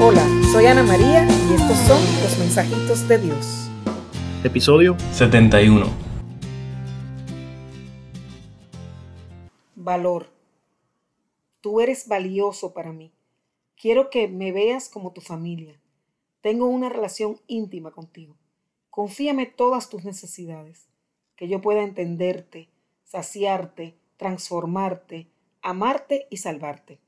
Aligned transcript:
Hola, 0.00 0.26
soy 0.50 0.66
Ana 0.66 0.82
María 0.82 1.24
y 1.24 1.54
estos 1.54 1.78
son 1.86 2.02
los 2.20 2.36
mensajitos 2.38 3.06
de 3.06 3.16
Dios. 3.16 3.70
Episodio 4.42 4.96
71. 5.12 5.86
Valor. 9.76 10.32
Tú 11.60 11.80
eres 11.80 12.08
valioso 12.08 12.74
para 12.74 12.92
mí. 12.92 13.12
Quiero 13.80 14.10
que 14.10 14.26
me 14.26 14.50
veas 14.50 14.88
como 14.88 15.12
tu 15.12 15.20
familia. 15.20 15.80
Tengo 16.40 16.66
una 16.66 16.88
relación 16.88 17.40
íntima 17.46 17.92
contigo. 17.92 18.36
Confíame 18.90 19.46
todas 19.46 19.88
tus 19.90 20.04
necesidades, 20.04 20.88
que 21.36 21.46
yo 21.46 21.60
pueda 21.60 21.84
entenderte, 21.84 22.68
saciarte, 23.04 23.96
transformarte, 24.16 25.28
amarte 25.62 26.26
y 26.30 26.38
salvarte. 26.38 27.03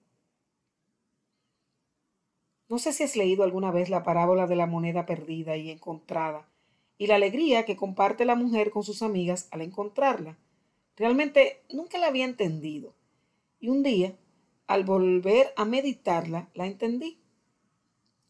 No 2.68 2.78
sé 2.80 2.92
si 2.92 3.04
has 3.04 3.14
leído 3.14 3.44
alguna 3.44 3.70
vez 3.70 3.90
la 3.90 4.02
parábola 4.02 4.48
de 4.48 4.56
la 4.56 4.66
moneda 4.66 5.06
perdida 5.06 5.56
y 5.56 5.70
encontrada, 5.70 6.48
y 6.98 7.06
la 7.06 7.14
alegría 7.14 7.64
que 7.64 7.76
comparte 7.76 8.24
la 8.24 8.34
mujer 8.34 8.70
con 8.70 8.82
sus 8.82 9.02
amigas 9.02 9.46
al 9.52 9.60
encontrarla. 9.60 10.36
Realmente 10.96 11.62
nunca 11.72 11.98
la 11.98 12.08
había 12.08 12.24
entendido, 12.24 12.92
y 13.60 13.68
un 13.68 13.84
día, 13.84 14.16
al 14.66 14.84
volver 14.84 15.52
a 15.56 15.64
meditarla, 15.64 16.48
la 16.54 16.66
entendí. 16.66 17.20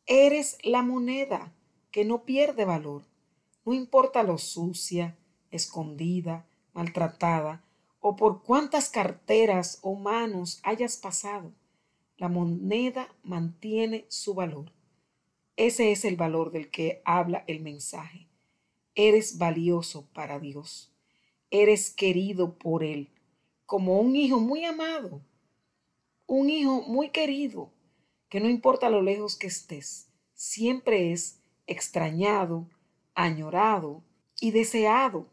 Eres 0.05 0.59
la 0.63 0.83
moneda 0.83 1.55
que 1.91 2.05
no 2.05 2.25
pierde 2.25 2.67
valor, 2.67 3.05
no 3.65 3.73
importa 3.73 4.23
lo 4.23 4.37
sucia, 4.37 5.17
escondida, 5.51 6.47
maltratada, 6.75 7.65
o 8.01 8.17
por 8.17 8.43
cuántas 8.43 8.91
carteras 8.91 9.79
o 9.81 9.95
manos 9.95 10.61
hayas 10.63 10.99
pasado 10.99 11.53
la 12.17 12.29
moneda 12.29 13.15
mantiene 13.23 14.07
su 14.09 14.35
valor. 14.35 14.73
Ese 15.57 15.93
es 15.93 16.05
el 16.05 16.17
valor 16.17 16.51
del 16.51 16.71
que 16.71 17.03
habla 17.05 17.45
el 17.47 17.61
mensaje. 17.61 18.29
Eres 18.95 19.39
valioso 19.39 20.09
para 20.13 20.39
Dios. 20.39 20.93
Eres 21.51 21.91
querido 21.91 22.59
por 22.59 22.83
Él, 22.83 23.11
como 23.65 24.01
un 24.01 24.17
hijo 24.17 24.41
muy 24.41 24.65
amado, 24.65 25.23
un 26.27 26.51
hijo 26.51 26.83
muy 26.83 27.11
querido, 27.11 27.71
que 28.29 28.41
no 28.41 28.49
importa 28.49 28.91
lo 28.91 29.01
lejos 29.01 29.37
que 29.37 29.47
estés, 29.47 30.09
siempre 30.35 31.13
es 31.13 31.41
extrañado, 31.67 32.69
añorado 33.15 34.03
y 34.41 34.51
deseado. 34.51 35.29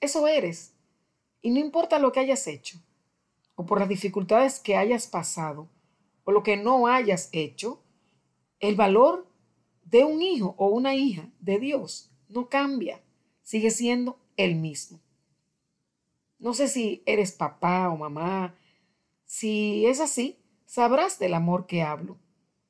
Eso 0.00 0.26
eres. 0.26 0.72
Y 1.42 1.50
no 1.50 1.60
importa 1.60 1.98
lo 1.98 2.10
que 2.10 2.20
hayas 2.20 2.46
hecho 2.46 2.78
o 3.56 3.66
por 3.66 3.78
las 3.78 3.88
dificultades 3.88 4.60
que 4.60 4.76
hayas 4.76 5.06
pasado, 5.06 5.68
o 6.24 6.32
lo 6.32 6.42
que 6.42 6.56
no 6.56 6.86
hayas 6.86 7.28
hecho, 7.32 7.82
el 8.58 8.74
valor 8.74 9.26
de 9.84 10.04
un 10.04 10.22
hijo 10.22 10.54
o 10.58 10.68
una 10.68 10.94
hija 10.94 11.30
de 11.40 11.58
Dios 11.58 12.10
no 12.28 12.48
cambia, 12.48 13.02
sigue 13.42 13.70
siendo 13.70 14.18
el 14.36 14.56
mismo. 14.56 15.00
No 16.38 16.54
sé 16.54 16.68
si 16.68 17.02
eres 17.06 17.32
papá 17.32 17.90
o 17.90 17.96
mamá, 17.96 18.54
si 19.24 19.86
es 19.86 20.00
así, 20.00 20.38
sabrás 20.66 21.18
del 21.18 21.34
amor 21.34 21.66
que 21.66 21.82
hablo. 21.82 22.18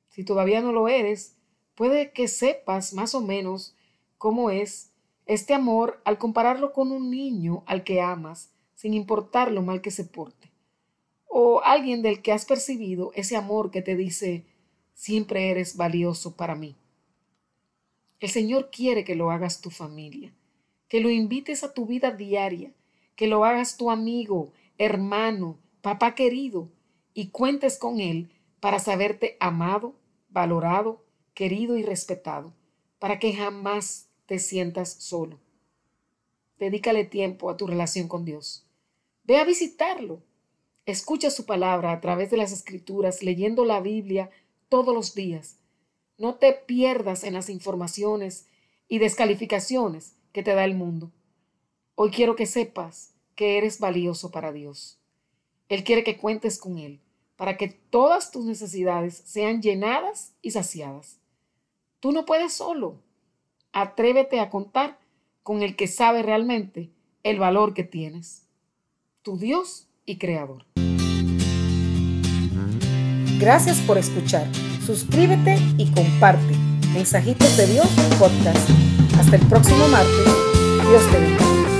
Si 0.09 0.23
todavía 0.23 0.61
no 0.61 0.71
lo 0.71 0.87
eres, 0.87 1.37
puede 1.75 2.11
que 2.11 2.27
sepas 2.27 2.93
más 2.93 3.15
o 3.15 3.21
menos 3.21 3.75
cómo 4.17 4.49
es 4.49 4.91
este 5.25 5.53
amor 5.53 6.01
al 6.05 6.17
compararlo 6.17 6.71
con 6.71 6.91
un 6.91 7.09
niño 7.09 7.63
al 7.65 7.83
que 7.83 8.01
amas, 8.01 8.51
sin 8.75 8.93
importar 8.93 9.51
lo 9.51 9.61
mal 9.61 9.81
que 9.81 9.91
se 9.91 10.03
porte 10.03 10.44
o 11.37 11.61
alguien 11.65 12.01
del 12.01 12.21
que 12.21 12.31
has 12.31 12.45
percibido 12.45 13.11
ese 13.13 13.35
amor 13.35 13.69
que 13.69 13.81
te 13.81 13.97
dice, 13.97 14.45
siempre 14.93 15.51
eres 15.51 15.75
valioso 15.75 16.37
para 16.37 16.55
mí. 16.55 16.77
El 18.21 18.29
Señor 18.29 18.69
quiere 18.71 19.03
que 19.03 19.15
lo 19.15 19.31
hagas 19.31 19.59
tu 19.59 19.69
familia, 19.69 20.33
que 20.87 21.01
lo 21.01 21.09
invites 21.09 21.65
a 21.65 21.73
tu 21.73 21.85
vida 21.87 22.11
diaria, 22.11 22.71
que 23.17 23.27
lo 23.27 23.43
hagas 23.43 23.75
tu 23.75 23.91
amigo, 23.91 24.53
hermano, 24.77 25.59
papá 25.81 26.15
querido, 26.15 26.69
y 27.13 27.31
cuentes 27.31 27.77
con 27.77 27.99
Él 27.99 28.31
para 28.61 28.79
saberte 28.79 29.35
amado, 29.41 29.93
valorado, 30.29 31.03
querido 31.33 31.75
y 31.75 31.83
respetado, 31.83 32.53
para 32.97 33.19
que 33.19 33.33
jamás 33.33 34.07
te 34.25 34.39
sientas 34.39 34.93
solo. 35.03 35.37
Dedícale 36.59 37.03
tiempo 37.03 37.49
a 37.49 37.57
tu 37.57 37.67
relación 37.67 38.07
con 38.07 38.23
Dios. 38.23 38.65
Ve 39.25 39.37
a 39.37 39.43
visitarlo 39.43 40.21
Escucha 40.85 41.31
su 41.31 41.45
palabra 41.45 41.91
a 41.91 41.99
través 41.99 42.29
de 42.29 42.37
las 42.37 42.51
escrituras, 42.51 43.23
leyendo 43.23 43.65
la 43.65 43.79
Biblia 43.79 44.29
todos 44.69 44.93
los 44.93 45.15
días. 45.15 45.57
No 46.17 46.35
te 46.35 46.53
pierdas 46.53 47.23
en 47.23 47.33
las 47.33 47.49
informaciones 47.49 48.47
y 48.87 48.99
descalificaciones 48.99 50.15
que 50.31 50.43
te 50.43 50.53
da 50.53 50.63
el 50.63 50.75
mundo. 50.75 51.11
Hoy 51.95 52.11
quiero 52.11 52.35
que 52.35 52.45
sepas 52.45 53.13
que 53.35 53.57
eres 53.57 53.79
valioso 53.79 54.29
para 54.29 54.51
Dios. 54.51 54.99
Él 55.69 55.83
quiere 55.83 56.03
que 56.03 56.17
cuentes 56.17 56.59
con 56.59 56.77
Él 56.77 57.01
para 57.35 57.57
que 57.57 57.67
todas 57.67 58.31
tus 58.31 58.45
necesidades 58.45 59.15
sean 59.25 59.61
llenadas 59.61 60.33
y 60.41 60.51
saciadas. 60.51 61.19
Tú 61.99 62.11
no 62.11 62.25
puedes 62.25 62.53
solo. 62.53 63.01
Atrévete 63.73 64.39
a 64.39 64.49
contar 64.49 64.99
con 65.43 65.61
el 65.61 65.75
que 65.75 65.87
sabe 65.87 66.23
realmente 66.23 66.91
el 67.23 67.39
valor 67.39 67.73
que 67.73 67.83
tienes. 67.83 68.47
Tu 69.21 69.37
Dios 69.37 69.89
y 70.05 70.17
creador. 70.17 70.65
Gracias 73.39 73.77
por 73.81 73.97
escuchar. 73.97 74.47
Suscríbete 74.85 75.57
y 75.77 75.91
comparte. 75.91 76.55
Mensajitos 76.93 77.57
de 77.57 77.67
Dios 77.67 77.87
podcast. 78.17 78.69
Hasta 79.19 79.35
el 79.35 79.45
próximo 79.47 79.87
martes. 79.89 80.25
Dios 80.89 81.11
te 81.11 81.19
bendiga. 81.19 81.74